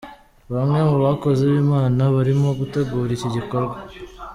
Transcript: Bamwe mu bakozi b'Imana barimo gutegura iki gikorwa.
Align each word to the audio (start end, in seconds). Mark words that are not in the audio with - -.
Bamwe 0.53 0.79
mu 0.89 0.97
bakozi 1.05 1.41
b'Imana 1.51 2.01
barimo 2.15 2.49
gutegura 2.59 3.11
iki 3.17 3.27
gikorwa. 3.35 3.77